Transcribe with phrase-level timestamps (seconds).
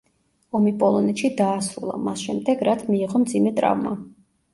[0.59, 3.93] ომი პოლონეთში დაასრულა, მას შემდეგ, რაც მიიღო მძიმე ტრავმა.